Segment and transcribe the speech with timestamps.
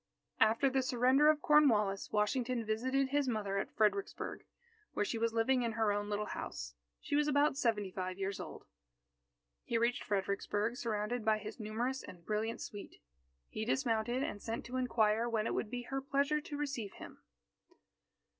[0.39, 4.43] After the surrender of Cornwallis, Washington visited his mother at Fredericksburg,
[4.93, 6.73] where she was living in her own little house.
[6.99, 8.65] She was about seventy five years old.
[9.63, 12.95] He reached Fredericksburg surrounded by his numerous and brilliant suite.
[13.47, 17.21] He dismounted, and sent to inquire when it would be her pleasure to receive him.